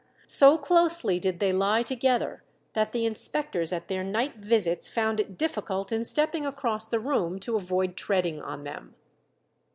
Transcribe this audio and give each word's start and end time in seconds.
So 0.25 0.57
closely 0.57 1.19
did 1.19 1.39
they 1.39 1.53
lie 1.53 1.83
together, 1.83 2.41
that 2.73 2.91
the 2.91 3.05
inspectors 3.05 3.71
at 3.71 3.87
their 3.87 4.03
night 4.03 4.37
visits 4.37 4.89
found 4.89 5.19
it 5.19 5.37
difficult 5.37 5.91
in 5.91 6.05
stepping 6.05 6.43
across 6.43 6.87
the 6.87 6.99
room 6.99 7.37
to 7.41 7.55
avoid 7.55 7.95
treading 7.95 8.41
on 8.41 8.63
them. 8.63 8.95